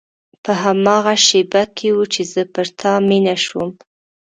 په 0.43 0.51
هماغه 0.63 1.15
شېبه 1.25 1.63
کې 1.77 1.89
و 1.97 2.01
چې 2.13 2.21
زه 2.33 2.41
پر 2.53 2.67
تا 2.79 2.91
مینه 3.07 3.35
شوم. 3.45 3.69